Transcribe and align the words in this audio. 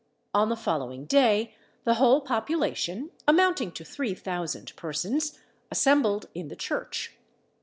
On 0.33 0.49
the 0.49 0.55
following 0.55 1.05
day 1.05 1.53
the 1.83 1.93
whole 1.93 2.21
population, 2.21 3.11
amounting 3.27 3.71
to 3.73 3.85
three 3.85 4.15
thousand 4.15 4.75
persons, 4.75 5.37
assembled 5.69 6.27
in 6.33 6.47
the 6.47 6.55
church. 6.55 7.13